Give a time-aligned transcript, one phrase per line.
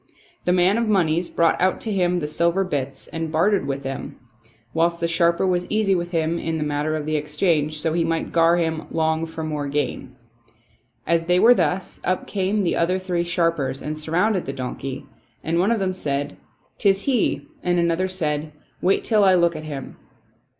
[0.45, 3.83] The man of moneys brought out to him the silver bits and bartered them with
[3.83, 4.19] him,
[4.73, 8.03] whilst the sharper was easy with him in the matter of the exchange, so he
[8.03, 10.15] might gar him long for more gain.
[11.05, 15.05] As they were thus, up came the other three sharpers and surrounded the donkey;
[15.43, 16.35] and one of them said,"
[16.79, 19.97] 'Tis he," and another said," Wait till I look at him."